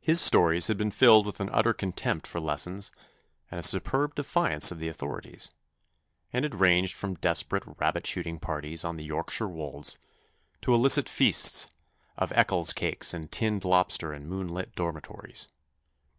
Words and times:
His 0.00 0.22
stories 0.22 0.68
had 0.68 0.78
been 0.78 0.90
filled 0.90 1.26
with 1.26 1.38
an 1.38 1.50
utter 1.52 1.74
contempt 1.74 2.26
for 2.26 2.40
lessons 2.40 2.90
and 3.50 3.60
a 3.60 3.62
superb 3.62 4.14
defiance 4.14 4.70
of 4.70 4.78
the 4.78 4.88
authorities, 4.88 5.50
and 6.32 6.46
had 6.46 6.54
ranged 6.54 6.94
from 6.96 7.16
desperate 7.16 7.64
rabbit 7.78 8.06
shooting 8.06 8.38
parties 8.38 8.86
on 8.86 8.96
the 8.96 9.04
Yorkshire 9.04 9.50
Wolds 9.50 9.98
to 10.62 10.72
illicit 10.72 11.10
feasts 11.10 11.68
of 12.16 12.32
Eccles 12.32 12.72
cakes 12.72 13.12
and 13.12 13.30
tinned 13.30 13.66
lobster 13.66 14.14
in 14.14 14.26
moonlit 14.26 14.74
dormitories. 14.74 15.48